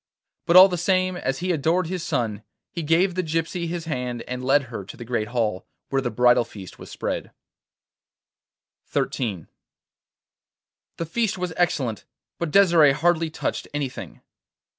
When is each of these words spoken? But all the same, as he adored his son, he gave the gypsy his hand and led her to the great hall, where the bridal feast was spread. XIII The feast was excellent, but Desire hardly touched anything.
But 0.47 0.55
all 0.55 0.67
the 0.67 0.79
same, 0.79 1.15
as 1.15 1.41
he 1.45 1.51
adored 1.51 1.85
his 1.85 2.01
son, 2.01 2.41
he 2.71 2.81
gave 2.81 3.13
the 3.13 3.21
gypsy 3.21 3.67
his 3.67 3.85
hand 3.85 4.23
and 4.23 4.43
led 4.43 4.63
her 4.63 4.83
to 4.83 4.97
the 4.97 5.05
great 5.05 5.27
hall, 5.27 5.67
where 5.89 6.01
the 6.01 6.09
bridal 6.09 6.43
feast 6.43 6.79
was 6.79 6.89
spread. 6.89 7.29
XIII 8.91 9.45
The 10.97 11.05
feast 11.05 11.37
was 11.37 11.53
excellent, 11.55 12.05
but 12.39 12.49
Desire 12.49 12.93
hardly 12.93 13.29
touched 13.29 13.67
anything. 13.75 14.21